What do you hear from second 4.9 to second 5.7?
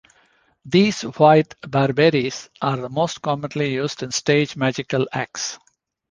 acts.